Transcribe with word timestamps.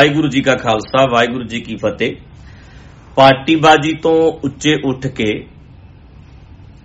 ਵਾਹਿਗੁਰੂ 0.00 0.28
ਜੀ 0.28 0.40
ਕਾ 0.42 0.54
ਖਾਲਸਾ, 0.54 1.04
ਵਾਹਿਗੁਰੂ 1.12 1.44
ਜੀ 1.44 1.60
ਕੀ 1.60 1.76
ਫਤਿਹ। 1.76 2.16
ਪਾਰਟੀਬਾਜੀ 3.16 3.92
ਤੋਂ 3.94 4.32
ਉੱਚੇ 4.44 4.74
ਉੱਠ 4.84 5.06
ਕੇ 5.06 5.46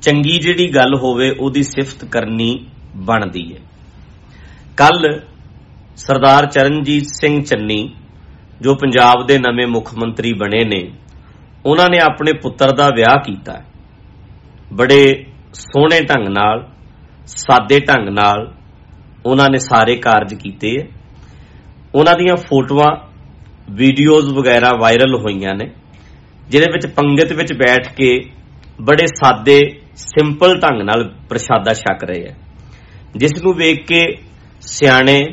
ਚੰਗੀ 0.01 0.37
ਜਿਹੜੀ 0.39 0.67
ਗੱਲ 0.75 0.95
ਹੋਵੇ, 0.95 1.29
ਉਹਦੀ 1.29 1.63
ਸਿਫਤ 1.63 2.05
ਕਰਨੀ 2.05 2.65
ਬਣਦੀ 2.95 3.43
ਹੈ। 3.53 3.59
ਕੱਲ 4.77 5.19
ਸਰਦਾਰ 5.95 6.45
ਚਰਨਜੀਤ 6.45 7.03
ਸਿੰਘ 7.03 7.43
ਚੰਨੀ, 7.43 7.93
ਜੋ 8.61 8.75
ਪੰਜਾਬ 8.75 9.25
ਦੇ 9.27 9.37
ਨਵੇਂ 9.39 9.67
ਮੁੱਖ 9.67 9.93
ਮੰਤਰੀ 9.93 10.33
ਬਣੇ 10.33 10.63
ਨੇ, 10.63 10.81
ਉਹਨਾਂ 11.65 11.89
ਨੇ 11.89 11.99
ਆਪਣੇ 11.99 12.33
ਪੁੱਤਰ 12.33 12.75
ਦਾ 12.75 12.89
ਵਿਆਹ 12.95 13.19
ਕੀਤਾ 13.25 13.53
ਹੈ। 13.53 13.65
ਬੜੇ 14.73 15.25
ਸੋਹਣੇ 15.53 16.01
ਢੰਗ 16.01 16.27
ਨਾਲ, 16.27 16.67
ਸਾਦੇ 17.25 17.79
ਢੰਗ 17.79 18.09
ਨਾਲ 18.09 18.53
ਉਹਨਾਂ 19.25 19.49
ਨੇ 19.49 19.57
ਸਾਰੇ 19.57 19.95
ਕਾਰਜ 19.95 20.33
ਕੀਤੇ 20.33 20.79
ਹੈ। 20.79 21.00
ਉਹਨਾਂ 21.95 22.13
ਦੀਆਂ 22.15 22.35
ਫੋਟੋਆਂ 22.35 22.89
ਵੀਡੀਓਜ਼ 23.71 24.33
ਵਗੈਰਾ 24.33 24.71
ਵਾਇਰਲ 24.79 25.15
ਹੋਈਆਂ 25.15 25.53
ਨੇ, 25.55 25.69
ਜਿਹਦੇ 26.49 26.71
ਵਿੱਚ 26.71 26.87
ਪੰਗਤ 26.87 27.31
ਵਿੱਚ 27.33 27.53
ਬੈਠ 27.53 27.93
ਕੇ 27.95 28.19
ਬੜੇ 28.81 29.05
ਸਾਦੇ 29.07 29.59
ਸਿੰਪਲ 29.95 30.59
ਢੰਗ 30.59 30.81
ਨਾਲ 30.81 31.03
ਪ੍ਰਸ਼ਾਦਾ 31.29 31.73
ਛਕ 31.73 32.03
ਰਹੇ 32.03 32.25
ਹੈ 32.27 32.35
ਜਿਸ 33.15 33.31
ਨੂੰ 33.43 33.53
ਵੇਖ 33.53 33.85
ਕੇ 33.87 34.05
ਸਿਆਣੇ, 34.61 35.25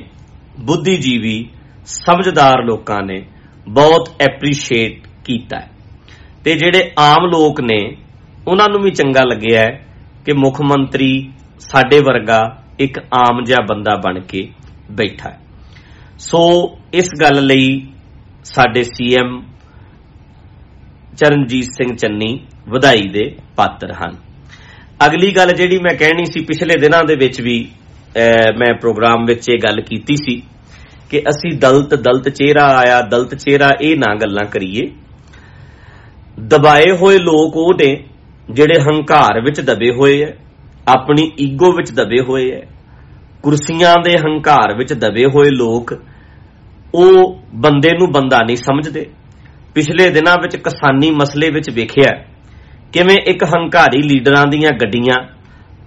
ਬੁੱਧੀਜੀਵੀ, 0.61 1.49
ਸਮਝਦਾਰ 1.85 2.65
ਲੋਕਾਂ 2.65 3.03
ਨੇ 3.03 3.23
ਬਹੁਤ 3.69 4.09
ਐਪਰੀਸ਼ੀਏਟ 4.23 5.07
ਕੀਤਾ। 5.25 5.59
ਹੈ 5.59 5.71
ਤੇ 6.45 6.55
ਜਿਹੜੇ 6.55 6.91
ਆਮ 6.99 7.27
ਲੋਕ 7.27 7.61
ਨੇ, 7.61 7.79
ਉਹਨਾਂ 8.49 8.69
ਨੂੰ 8.69 8.83
ਵੀ 8.83 8.91
ਚੰਗਾ 8.91 9.25
ਲੱਗਿਆ 9.25 9.61
ਹੈ 9.61 9.87
ਕਿ 10.27 10.33
ਮੁੱਖ 10.33 10.61
ਮੰਤਰੀ 10.61 11.31
ਸਾਡੇ 11.61 12.01
ਵਰਗਾ 12.01 12.41
ਇੱਕ 12.79 12.99
ਆਮ 12.99 13.45
ਜਿਹਾ 13.45 13.59
ਬੰਦਾ 13.61 13.95
ਬਣ 13.97 14.21
ਕੇ 14.21 14.49
ਬੈਠਾ 14.91 15.31
ਹੈ। 15.31 15.41
ਸੋ 16.19 16.41
ਇਸ 16.93 17.09
ਗੱਲ 17.21 17.47
ਲਈ 17.47 17.87
ਸਾਡੇ 18.45 18.83
ਸੀਐਮ 18.83 19.43
ਚਰਨਜੀਤ 21.17 21.65
ਸਿੰਘ 21.65 21.97
ਚੰਨੀ 21.97 22.41
ਵਧਾਈ 22.69 23.09
ਦੇ 23.09 23.37
ਪਾਤਰ 23.57 23.93
ਹਨ। 23.93 24.17
ਅਗਲੀ 25.07 25.37
ਗੱਲ 25.37 25.53
ਜਿਹੜੀ 25.53 25.79
ਮੈਂ 25.79 25.95
ਕਹਿਣੀ 25.95 26.25
ਸੀ 26.25 26.41
ਪਿਛਲੇ 26.41 26.75
ਦਿਨਾਂ 26.81 27.05
ਦੇ 27.05 27.17
ਵਿੱਚ 27.17 27.41
ਵੀ 27.41 27.69
ਅਹ, 28.17 28.53
ਮੈਂ 28.59 28.75
ਪ੍ਰੋਗਰਾਮ 28.75 29.25
ਵਿੱਚ 29.25 29.49
ਇਹ 29.49 29.59
ਗੱਲ 29.59 29.81
ਕੀਤੀ 29.81 30.17
ਸੀ 30.17 30.43
ਕਿ 31.11 31.23
ਅਸੀਂ 31.29 31.59
ਦਲਤ 31.59 31.95
ਦਲਤ 31.95 32.29
ਚਿਹਰਾ 32.29 32.65
ਆਇਆ 32.77 33.01
ਦਲਤ 33.01 33.35
ਚਿਹਰਾ 33.35 33.71
ਇਹ 33.81 33.97
ਨਾ 33.97 34.15
ਗੱਲਾਂ 34.15 34.45
ਕਰੀਏ। 34.45 34.91
ਦਬਾਏ 36.41 36.91
ਹੋਏ 37.03 37.19
ਲੋਕ 37.19 37.57
ਉਹ 37.57 37.75
ਨੇ 37.75 38.05
ਜਿਹੜੇ 38.51 38.81
ਹੰਕਾਰ 38.81 39.41
ਵਿੱਚ 39.41 39.61
ਦਬੇ 39.61 39.91
ਹੋਏ 39.91 40.23
ਐ 40.23 40.33
ਆਪਣੀ 40.89 41.33
ਈਗੋ 41.41 41.73
ਵਿੱਚ 41.73 41.91
ਦਬੇ 41.91 42.21
ਹੋਏ 42.21 42.51
ਐ 42.51 42.61
ਕੁਰਸੀਆਂ 43.43 43.95
ਦੇ 44.05 44.19
ਹੰਕਾਰ 44.19 44.75
ਵਿੱਚ 44.77 44.93
ਦਬੇ 44.93 45.25
ਹੋਏ 45.25 45.51
ਲੋਕ 45.51 45.95
ਉਹ 46.95 47.39
ਬੰਦੇ 47.55 47.89
ਨੂੰ 47.99 48.11
ਬੰਦਾ 48.13 48.39
ਨਹੀਂ 48.47 48.57
ਸਮਝਦੇ। 48.57 49.07
ਪਿਛਲੇ 49.75 50.11
ਦਿਨਾਂ 50.11 50.35
ਵਿੱਚ 50.43 50.57
ਕਿਸਾਨੀ 50.57 51.11
ਮਸਲੇ 51.11 51.51
ਵਿੱਚ 51.51 51.71
ਵੇਖਿਆ 51.71 52.11
ਕਿਵੇਂ 52.93 53.17
ਇੱਕ 53.27 53.45
ਹੰਕਾਰੀ 53.45 54.03
ਲੀਡਰਾਂ 54.03 54.45
ਦੀਆਂ 54.47 54.71
ਗੱਡੀਆਂ 54.73 55.17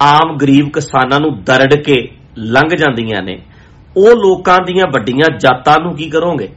ਆਮ 0.01 0.37
ਗਰੀਬ 0.37 0.69
ਕਿਸਾਨਾਂ 0.69 1.19
ਨੂੰ 1.19 1.43
ਦਰੜ 1.43 1.73
ਕੇ 1.75 1.95
ਲੰਘ 2.37 2.75
ਜਾਂਦੀਆਂ 2.75 3.21
ਨੇ। 3.23 3.41
ਉਹ 3.97 4.07
ਲੋਕਾਂ 4.07 4.57
ਦੀਆਂ 4.65 4.85
ਵੱਡੀਆਂ 4.93 5.37
ਜਾਤਾਂ 5.37 5.77
ਨੂੰ 5.81 5.95
ਕੀ 5.95 6.09
ਕਰੋਗੇ? 6.09 6.49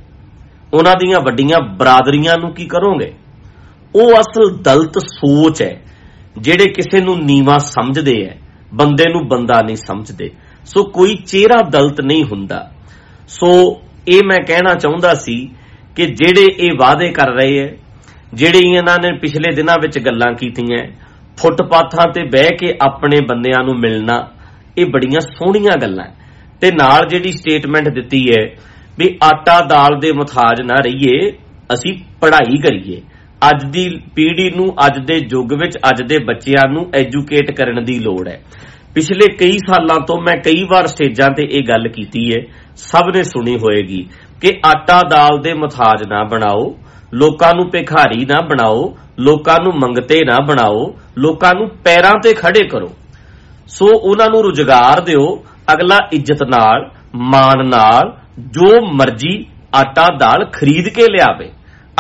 ਉਹਨਾਂ 0.75 0.95
ਦੀਆਂ 0.97 1.21
ਵੱਡੀਆਂ 1.21 1.61
ਬਰਾਦਰੀਆਂ 1.61 2.37
ਨੂੰ 2.39 2.53
ਕੀ 2.55 2.67
ਕਰੋਗੇ? 2.67 3.13
ਉਹ 3.95 4.13
ਅਸਲ 4.21 4.57
ਦਲਤ 4.63 4.99
ਸੋਚ 4.99 5.63
ਹੈ, 5.63 5.81
ਜਿਹੜੇ 6.39 6.67
ਕਿਸੇ 6.67 7.01
ਨੂੰ 7.01 7.19
ਨੀਵਾ 7.19 7.59
ਸਮਝਦੇ 7.59 8.23
ਐ 8.25 8.35
ਬੰਦੇ 8.75 9.05
ਨੂੰ 9.13 9.29
ਬੰਦਾ 9.29 9.61
ਨਹੀਂ 9.63 9.77
ਸਮਝਦੇ। 9.77 10.31
ਸੋ 10.67 10.85
ਕੋਈ 10.85 11.15
ਚਿਹਰਾ 11.17 11.63
ਦਲਤ 11.63 12.01
ਨਹੀਂ 12.01 12.25
ਹੁੰਦਾ। 12.25 12.71
ਸੋ 13.29 13.81
ਇਹ 14.09 14.23
ਮੈਂ 14.25 14.39
ਕਹਿਣਾ 14.47 14.75
ਚਾਹੁੰਦਾ 14.75 15.15
ਸੀ 15.15 15.37
ਕਿ 15.97 16.07
ਜਿਹੜੇ 16.07 16.47
ਇਹ 16.59 16.73
ਵਾਅਦੇ 16.79 17.09
ਕਰ 17.09 17.33
ਰਹੇ 17.33 17.59
ਐ 17.59 17.69
ਜਿਹੜੇ 18.35 18.59
ਇਹਨਾਂ 18.59 18.97
ਨੇ 19.03 19.13
ਪਿਛਲੇ 19.19 19.55
ਦਿਨਾਂ 19.55 19.79
ਵਿੱਚ 19.83 19.99
ਗੱਲਾਂ 19.99 20.33
ਕੀਤੀਆਂ, 20.35 20.79
ਫੁੱਟਪਾਥਾਂ 21.39 22.07
ਤੇ 22.13 22.23
ਬਹਿ 22.23 22.57
ਕੇ 22.57 22.73
ਆਪਣੇ 22.81 23.21
ਬੰਦਿਆਂ 23.21 23.63
ਨੂੰ 23.65 23.79
ਮਿਲਣਾ, 23.79 24.17
ਇਹ 24.79 24.87
ਬੜੀਆਂ 24.87 25.21
ਸੋਹਣੀਆਂ 25.21 25.77
ਗੱਲਾਂ 25.77 26.05
ਹੈ। 26.05 26.15
ਤੇ 26.61 26.71
ਨਾਲ 26.71 27.07
ਜਿਹੜੀ 27.09 27.33
ਸਟੇਟਮੈਂਟ 27.33 27.89
ਦਿੱਤੀ 27.89 28.21
ਹੈ 28.31 28.45
ਵੀ 28.99 29.09
ਆਟਾ 29.25 29.61
ਦਾਲ 29.61 29.99
ਦੇ 30.01 30.13
ਮੁਤਾਜ 30.13 30.61
ਨਾ 30.61 30.75
ਰਹੀਏ, 30.75 31.31
ਅਸੀਂ 31.75 31.95
ਪੜ੍ਹਾਈ 32.21 32.61
ਕਰੀਏ 32.61 33.01
ਅੱਜ 33.49 33.65
ਦੀ 33.65 33.89
ਪੀੜ੍ਹੀ 34.15 34.51
ਨੂੰ 34.51 34.67
ਅੱਜ 34.87 34.99
ਦੇ 35.07 35.17
ਯੁੱਗ 35.33 35.53
ਵਿੱਚ, 35.53 35.77
ਅੱਜ 35.89 36.03
ਦੇ 36.03 36.19
ਬੱਚਿਆਂ 36.19 36.69
ਨੂੰ 36.69 36.87
ਐਜੂਕੇਟ 36.95 37.51
ਕਰਨ 37.51 37.85
ਦੀ 37.85 37.99
ਲੋੜ 37.99 38.29
ਹੈ 38.29 38.41
ਪਿਛਲੇ 38.95 39.27
ਕਈ 39.37 39.59
ਸਾਲਾਂ 39.59 39.99
ਤੋਂ 40.01 40.17
ਮੈਂ 40.23 40.37
ਕਈ 40.37 40.63
ਵਾਰ 40.65 40.87
ਸਟੇਜਾਂ 40.87 41.29
ਤੇ 41.31 41.43
ਇਹ 41.51 41.63
ਗੱਲ 41.69 41.89
ਕੀਤੀ 41.89 42.21
ਹੈ 42.33 42.41
ਸਭ 42.77 43.11
ਨੇ 43.15 43.23
ਸੁਣੀ 43.23 43.57
ਹੋਏਗੀ 43.57 44.09
ਕਿ 44.41 44.53
ਆਟਾ 44.67 45.01
ਦਾਲ 45.11 45.39
ਦੇ 45.43 45.55
ਮੁਤਾਜ 45.55 46.03
ਨਾ 46.09 46.23
ਬਣਾਓ 46.25 46.75
ਲੋਕਾਂ 47.15 47.53
ਨੂੰ 47.55 47.71
ਭਿਖਾਰੀ 47.71 48.25
ਨਾ 48.25 48.41
ਬਣਾਓ 48.41 48.95
ਲੋਕਾਂ 49.21 49.59
ਨੂੰ 49.63 49.73
ਮੰਗਤੇ 49.79 50.21
ਨਾ 50.25 50.37
ਬਣਾਓ 50.47 50.95
ਲੋਕਾਂ 51.19 51.53
ਨੂੰ 51.55 51.69
ਪੈਰਾਂ 51.85 52.13
ਤੇ 52.23 52.33
ਖੜੇ 52.35 52.69
ਕਰੋ 52.69 52.91
ਸੋ 53.67 53.87
ਉਹਨਾਂ 53.95 54.27
ਨੂੰ 54.31 54.43
ਰੁਜ਼ਗਾਰ 54.43 55.01
ਦਿਓ 55.01 55.27
ਅਗਲਾ 55.73 55.99
ਇੱਜ਼ਤ 56.13 56.43
ਨਾਲ 56.43 56.91
ਮਾਣ 57.15 57.67
ਨਾਲ 57.67 58.17
ਜੋ 58.39 58.81
ਮਰਜ਼ੀ 58.95 59.47
ਆਟਾ 59.75 60.07
ਦਾਲ 60.19 60.45
ਖਰੀਦ 60.53 60.89
ਕੇ 60.89 61.03
ਲਿਆਵੇ 61.03 61.51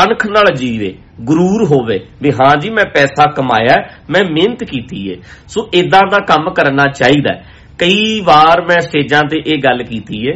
ਅਣਖ 0.04 0.26
ਨਾਲ 0.26 0.54
ਜੀਵੇ 0.54 0.94
ਗਰੂਰ 1.28 1.64
ਹੋਵੇ 1.64 1.98
ਵੀ 2.22 2.30
ਹਾਂ 2.32 2.56
ਜੀ 2.56 2.70
ਮੈਂ 2.70 2.84
ਪੈਸਾ 2.84 3.30
ਕਮਾਇਆ 3.30 3.72
ਹੈ, 3.72 3.98
ਮੈਂ 4.10 4.24
ਮਿਹਨਤ 4.24 4.64
ਕੀਤੀ 4.64 5.10
ਹੈ 5.10 5.16
ਸੋ 5.48 5.68
ਇਦਾਂ 5.74 6.00
ਦਾ 6.10 6.18
ਕੰਮ 6.18 6.50
ਕਰਨਾ 6.50 6.86
ਚਾਹੀਦਾ 6.86 7.32
ਹੈ। 7.34 7.44
ਕਈ 7.78 8.20
ਵਾਰ 8.20 8.60
ਮੈਂ 8.62 8.80
ਸਟੇਜਾਂ 8.80 9.22
ਤੇ 9.22 9.42
ਇਹ 9.46 9.58
ਗੱਲ 9.62 9.82
ਕੀਤੀ 9.82 10.28
ਹੈ 10.28 10.32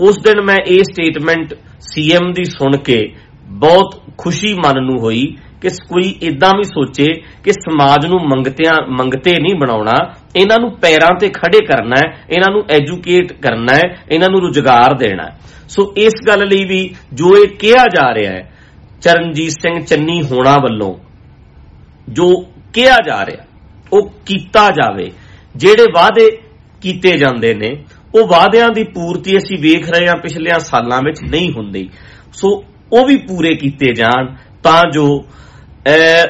ਉਸ 0.00 0.18
ਦਿਨ 0.18 0.40
ਮੈਂ 0.40 0.56
ਇਹ 0.66 0.84
ਸਟੇਟਮੈਂਟ 0.84 1.54
ਸੀਐਮ 1.80 2.32
ਦੀ 2.32 2.44
ਸੁਣ 2.44 2.76
ਕੇ 2.76 3.14
ਬਹੁਤ 3.46 4.02
ਖੁਸ਼ੀ 4.18 4.54
ਮਨ 4.54 4.84
ਨੂੰ 4.84 4.98
ਹੋਈ 5.00 5.36
ਕਿ 5.60 5.68
ਕੋਈ 5.68 6.02
ਇਦਾਂ 6.02 6.50
ਵੀ 6.56 6.62
ਸੋਚੇ 6.62 7.06
ਕਿ 7.44 7.52
ਸਮਾਜ 7.52 8.06
ਨੂੰ 8.06 8.20
ਮੰਗਤਿਆਂ, 8.28 8.74
ਮੰਗਤੇ 8.88 9.32
ਨਹੀਂ 9.32 9.54
ਬਣਾਉਣਾ। 9.54 10.14
ਇਹਨਾਂ 10.36 10.58
ਨੂੰ 10.60 10.72
ਪੈਰਾਂ 10.72 11.18
ਤੇ 11.18 11.28
ਖੜੇ 11.28 11.64
ਕਰਨਾ 11.66 11.96
ਹੈ, 11.96 12.24
ਇਹਨਾਂ 12.30 12.52
ਨੂੰ 12.52 12.64
ਐਜੂਕੇਟ 12.70 13.32
ਕਰਨਾ 13.32 13.74
ਹੈ, 13.74 14.04
ਇਹਨਾਂ 14.10 14.28
ਨੂੰ 14.30 14.40
ਰੁਜ਼ਗਾਰ 14.40 14.94
ਦੇਣਾ 14.94 15.22
ਹੈ। 15.22 15.38
ਸੋ 15.68 15.94
ਇਸ 15.96 16.12
ਗੱਲ 16.26 16.48
ਲਈ 16.48 16.64
ਵੀ 16.64 16.94
ਜੋ 17.12 17.36
ਇਹ 17.36 17.48
ਕਿਹਾ 17.48 17.86
ਜਾ 17.86 18.14
ਰਿਹਾ 18.14 18.32
ਹੈ, 18.32 18.52
ਚਰਨਜੀਤ 19.00 19.50
ਸਿੰਘ 19.50 19.80
ਚੰਨੀ 19.80 20.22
ਹੋਣਾ 20.22 20.58
ਵੱਲੋਂ, 20.58 20.94
ਜੋ 22.08 22.28
ਕਿਹਾ 22.72 22.96
ਜਾ 23.06 23.26
ਰਿਹਾ, 23.26 23.44
ਉਹ 23.92 24.12
ਕੀਤਾ 24.26 24.70
ਜਾਵੇ। 24.70 25.10
ਜਿਹੜੇ 25.56 25.84
ਵਾਅਦੇ 25.94 26.38
ਕੀਤੇ 26.80 27.16
ਜਾਂਦੇ 27.16 27.54
ਨੇ 27.54 27.84
ਉਹ 28.14 28.26
ਵਾਅਦਿਆਂ 28.28 28.70
ਦੀ 28.70 28.84
ਪੂਰਤੀ 28.84 29.38
ਅਸੀਂ 29.38 29.58
ਵੇਖ 29.58 29.90
ਰਹੇ 29.90 30.08
ਹਾਂ 30.08 30.16
ਪਿਛਲੇ 30.16 30.50
ਸਾਲਾਂ 30.58 31.02
ਵਿੱਚ 31.02 31.22
ਨਹੀਂ 31.22 31.52
ਹੁੰਦੀ। 31.52 31.90
ਸੋ 32.32 32.64
ਉਹ 32.92 33.06
ਵੀ 33.06 33.16
ਪੂਰੇ 33.16 33.54
ਕੀਤੇ 33.54 33.92
ਜਾਣ 33.92 34.34
ਤਾਂ 34.62 34.90
ਜੋ 34.90 35.24
ਅਹ, 35.88 36.26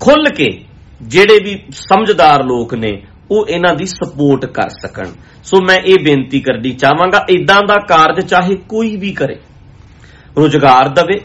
ਖੁੱਲ 0.00 0.28
ਕੇ 0.28 0.64
ਜਿਹੜੇ 1.02 1.38
ਵੀ 1.44 1.62
ਸਮਝਦਾਰ 1.70 2.44
ਲੋਕ 2.44 2.74
ਨੇ 2.74 3.02
ਉਹ 3.30 3.46
ਇਹਨਾਂ 3.48 3.74
ਦੀ 3.74 3.86
ਸਪੋਰਟ 3.86 4.46
ਕਰ 4.46 4.68
ਸਕਣ। 4.68 5.06
ਸੋ 5.44 5.56
ਮੈਂ 5.68 5.76
ਇਹ 5.76 5.94
ਬੇਨਤੀ 6.04 6.40
ਕਰਨੀ 6.40 6.70
ਚਾਹਾਂਗਾ 6.70 7.26
ਇਦਾਂ 7.30 7.62
ਦਾ 7.62 7.74
ਕਾਰਜ 7.74 8.28
ਚਾਹੇ 8.28 8.54
ਕੋਈ 8.54 8.96
ਵੀ 8.96 9.12
ਕਰੇ 9.12 9.36
ਰੁਜ਼ਗਾਰ 10.36 10.88
ਦਵੇ 10.88 11.20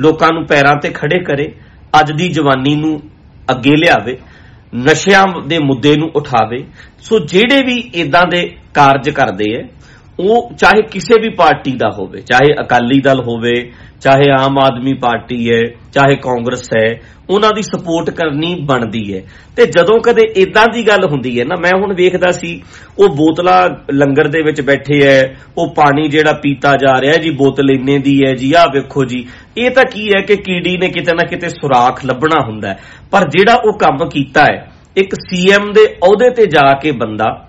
ਲੋਕਾਂ 0.00 0.28
ਨੂੰ 0.32 0.46
ਪੈਰਾਂ 0.46 0.76
ਤੇ 0.76 0.88
ਖੜੇ 0.88 1.18
ਕਰੇ 1.18 1.54
ਅੱਜ 2.00 2.12
ਦੀ 2.12 2.28
ਜਵਾਨੀ 2.28 2.74
ਨੂੰ 2.74 3.02
ਅੱਗੇ 3.50 3.76
ਲਿਆਵੇ। 3.76 4.18
ਨਸ਼ਿਆਂ 4.76 5.24
ਦੇ 5.46 5.58
ਮੁੱਦੇ 5.58 5.96
ਨੂੰ 5.96 6.10
ਉਠਾਵੇ। 6.16 6.64
ਸੋ 6.98 7.18
ਜਿਹੜੇ 7.18 7.62
ਵੀ 7.62 7.76
ਇਦਾਂ 7.94 8.22
ਦੇ 8.30 8.56
ਕਾਰਜ 8.74 9.10
ਕਰਦੇ 9.10 9.44
ਐ 9.58 9.62
ਉਹ 10.20 10.52
ਚਾਹੇ 10.58 10.82
ਕਿਸੇ 10.82 11.20
ਵੀ 11.22 11.28
ਪਾਰਟੀ 11.28 11.72
ਦਾ 11.72 11.90
ਹੋਵੇ, 11.98 12.20
ਚਾਹੇ 12.20 12.54
ਅਕਾਲੀ 12.60 13.00
ਦਲ 13.00 13.20
ਹੋਵੇ, 13.20 13.72
ਚਾਹੇ 14.00 14.24
ਆਮ 14.40 14.58
ਆਦਮੀ 14.58 14.94
ਪਾਰਟੀ 14.94 15.50
ਹੈ, 15.50 15.62
ਚਾਹੇ 15.92 16.16
ਕਾਂਗਰਸ 16.16 16.68
ਹੈ, 16.76 17.00
ਉਹਨਾਂ 17.30 17.50
ਦੀ 17.56 17.62
ਸਪੋਰਟ 17.62 18.10
ਕਰਨੀ 18.10 18.54
ਬਣਦੀ 18.60 19.14
ਹੈ। 19.14 19.22
ਤੇ 19.56 19.66
ਜਦੋਂ 19.66 20.00
ਕਦੇ 20.00 20.22
ਇਦਾਂ 20.36 20.66
ਦੀ 20.72 20.88
ਗੱਲ 20.88 21.04
ਹੁੰਦੀ 21.10 21.40
ਹੈ 21.40 21.44
ਨਾ, 21.44 21.56
ਮੈਂ 21.60 21.70
ਹੁਣ 21.80 21.94
ਵੇਖਦਾ 21.94 22.30
ਸੀ, 22.30 22.62
ਉਹ 22.98 23.08
ਬੋਤਲਾਂ 23.08 23.68
ਲੰਗਰ 23.92 24.28
ਦੇ 24.28 24.42
ਵਿੱਚ 24.42 24.60
ਬੈਠੇ 24.60 25.00
ਐ 25.02 25.22
ਉਹ 25.58 25.74
ਪਾਣੀ 25.74 26.08
ਜਿਹੜਾ 26.08 26.32
ਪੀਤਾ 26.32 26.72
ਜਾ 26.72 27.00
ਰਿਹਾ 27.00 27.12
ਜੀ, 27.12 27.30
ਬੋਤਲ 27.30 27.70
ਇੰਨੇ 27.70 27.98
ਦੀ 27.98 28.20
ਹੈ 28.26 28.32
ਜੀ, 28.34 28.52
ਆਹ 28.52 28.66
ਵੇਖੋ 28.72 29.04
ਜੀ। 29.04 29.26
ਇਹ 29.58 29.70
ਤਾਂ 29.70 29.84
ਕੀ 29.84 30.08
ਹੈ 30.08 30.22
ਕਿ 30.22 30.36
ਕੀੜੀ 30.36 30.76
ਨੇ 30.76 30.88
ਕਿਤੇ 30.88 31.12
ਨਾ 31.14 31.26
ਕਿਤੇ 31.26 31.48
ਸੁਰਾਖ 31.48 32.04
ਲੱਭਣਾ 32.04 32.46
ਹੁੰਦਾ 32.46 32.68
ਹੈ। 32.68 32.78
ਪਰ 33.10 33.28
ਜਿਹੜਾ 33.28 33.54
ਉਹ 33.54 33.78
ਕੰਮ 33.78 34.08
ਕੀਤਾ 34.08 34.44
ਹੈ, 34.44 34.70
ਇੱਕ 34.96 35.14
ਸੀਐਮ 35.14 35.72
ਦੇ 35.72 35.86
ਅਹੁਦੇ 35.86 36.30
ਤੇ 36.30 36.46
ਜਾ 36.46 36.72
ਕੇ 36.82 36.90
ਬੰਦਾ 36.90 37.45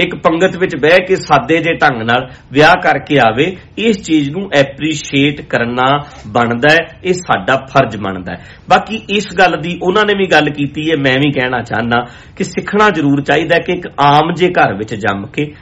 ਇੱਕ 0.00 0.14
ਪੰਗਤ 0.14 0.56
ਵਿੱਚ 0.56 0.76
ਬਹਿ 0.76 0.98
ਕੇ 1.06 1.16
ਸਾਦੇ 1.16 1.58
ਜੇ 1.58 1.72
ਢੰਗ 1.72 2.02
ਨਾਲ 2.02 2.28
ਵਿਆਹ 2.52 2.74
ਕਰਕੇ 2.82 3.18
ਆਵੇ, 3.18 3.56
ਇਸ 3.78 4.02
ਚੀਜ਼ 4.02 4.30
ਨੂੰ 4.30 4.50
ਐਪਰੀਸ਼ੀਏਟ 4.54 5.40
ਕਰਨਾ 5.40 6.04
ਬਣਦਾ 6.26 6.68
ਹੈ, 6.72 6.98
ਇਹ 7.04 7.12
ਸਾਡਾ 7.12 7.56
ਫਰਜ਼ 7.56 7.96
ਬਣਦਾ 7.96 8.32
ਹੈ। 8.32 8.44
ਬਾਕੀ 8.68 9.00
ਇਸ 9.08 9.26
ਗੱਲ 9.38 9.56
ਦੀ 9.60 9.78
ਉਹਨਾਂ 9.82 10.04
ਨੇ 10.04 10.14
ਵੀ 10.14 10.26
ਗੱਲ 10.26 10.50
ਕੀਤੀ 10.50 10.90
ਹੈ, 10.90 10.96
ਮੈਂ 10.96 11.16
ਵੀ 11.18 11.30
ਕਹਿਣਾ 11.32 11.62
ਚਾਹਨਾ 11.62 12.04
ਕਿ 12.36 12.44
ਸਿੱਖਣਾ 12.44 12.90
ਜ਼ਰੂਰ 12.90 13.22
ਚਾਹੀਦਾ 13.22 13.54
ਹੈ 13.54 13.64
ਕਿ 13.64 13.72
ਇੱਕ 13.72 13.88
ਆਮ 14.00 14.32
ਜੇ 14.34 14.48
ਘਰ 14.48 14.74
ਵਿੱਚ 14.74 14.94
ਜੰਮ 14.94 15.26
ਕੇ, 15.26 15.52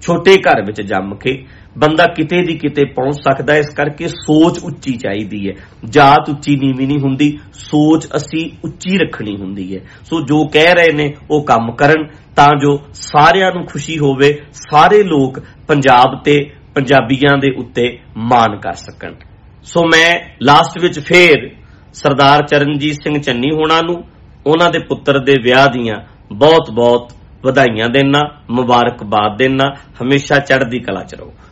ਛੋਟੇ 0.00 0.36
ਘਰ 0.36 0.62
ਵਿੱਚ 0.62 0.82
ਜੰਮ 0.82 1.14
ਕੇ 1.14 1.44
ਬੰਦਾ 1.78 2.04
ਕਿਤੇ 2.06 2.42
ਦੀ 2.42 2.58
ਕਿਤੇ 2.58 2.84
ਪਹੁੰਚ 2.84 3.14
ਸਕਦਾ 3.14 3.52
ਹੈ। 3.52 3.58
ਇਸ 3.58 3.68
ਕਰਕੇ 3.68 4.08
ਸੋਚ 4.08 4.58
ਉੱਚੀ 4.64 4.96
ਚਾਹੀਦੀ 4.96 5.48
ਹੈ। 5.48 5.52
ਜਾਤ 5.84 6.28
ਉੱਚੀ 6.28 6.56
ਨੀਵੀਂ 6.56 6.86
ਨਹੀਂ 6.86 7.00
ਹੁੰਦੀ, 7.00 7.38
ਸੋਚ 7.52 8.06
ਅਸੀਂ 8.16 8.50
ਉੱਚੀ 8.64 8.98
ਰੱਖਣੀ 8.98 9.36
ਹੁੰਦੀ 9.36 9.76
ਹੈ। 9.76 9.80
ਸੋ 10.04 10.20
ਜੋ 10.20 10.46
ਕਹਿ 10.46 10.74
ਰਹੇ 10.74 10.92
ਨੇ, 10.92 11.14
ਉਹ 11.30 11.44
ਕੰਮ 11.44 11.72
ਕਰਨ, 11.72 12.06
ਤਾਂ 12.36 12.50
ਜੋ 12.60 12.80
ਸਾਰਿਆਂ 12.94 13.52
ਨੂੰ 13.54 13.66
ਖੁਸ਼ੀ 13.66 13.98
ਹੋਵੇ, 13.98 14.38
ਸਾਰੇ 14.52 15.02
ਲੋਕ 15.02 15.40
ਪੰਜਾਬ 15.68 16.22
ਤੇ 16.24 16.50
ਪੰਜਾਬੀਆਂ 16.74 17.38
ਦੇ 17.38 17.50
ਉੱਤੇ 17.58 17.98
ਮਾਣ 18.16 18.56
ਕਰ 18.56 18.72
ਸਕਣ। 18.72 19.14
ਸੋ 19.62 19.84
ਮੈਂ 19.84 20.36
ਲਾਸਟ 20.42 20.78
ਵਿੱਚ 20.82 21.00
ਫੇਰ 21.00 21.50
ਸਰਦਾਰ 21.94 22.46
ਚਰਨਜੀਤ 22.46 22.94
ਸਿੰਘ 22.94 23.20
ਚੰਨੀ 23.20 23.50
ਹੋਣਾ 23.54 23.80
ਨੂੰ, 23.82 24.04
ਉਹਨਾਂ 24.46 24.70
ਦੇ 24.70 24.78
ਪੁੱਤਰ 24.78 25.18
ਦੇ 25.18 25.34
ਵਿਆਹ 25.42 25.68
ਦੀਆਂ 25.68 25.96
ਬਹੁਤ-ਬਹੁਤ 26.32 27.12
ਵਧਾਈਆਂ 27.44 27.88
ਦੇਣਾ 27.88 28.20
ਮੁਬਾਰਕਬਾਦ 28.50 29.38
ਦੇਣਾ 29.38 29.64
ਹਮੇਸ਼ਾ 30.02 30.38
ਚੜ੍ਹਦੀ 30.38 30.78
ਕਲਾ 30.78 31.02
ਚ 31.02 31.14
ਰਹੋ। 31.14 31.34